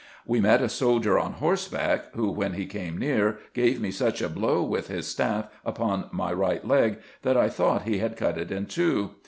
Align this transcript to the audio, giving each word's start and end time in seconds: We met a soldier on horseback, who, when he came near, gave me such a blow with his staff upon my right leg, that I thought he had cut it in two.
We 0.25 0.41
met 0.41 0.63
a 0.63 0.67
soldier 0.67 1.19
on 1.19 1.33
horseback, 1.33 2.05
who, 2.15 2.31
when 2.31 2.53
he 2.53 2.65
came 2.65 2.97
near, 2.97 3.37
gave 3.53 3.79
me 3.79 3.91
such 3.91 4.19
a 4.19 4.29
blow 4.29 4.63
with 4.63 4.87
his 4.87 5.05
staff 5.05 5.45
upon 5.63 6.05
my 6.11 6.33
right 6.33 6.67
leg, 6.67 6.97
that 7.21 7.37
I 7.37 7.49
thought 7.49 7.83
he 7.83 7.99
had 7.99 8.17
cut 8.17 8.39
it 8.39 8.49
in 8.51 8.65
two. 8.65 9.11